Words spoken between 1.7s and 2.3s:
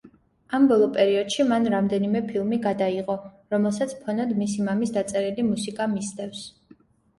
რამდენიმე